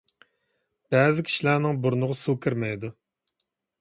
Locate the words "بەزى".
0.95-1.25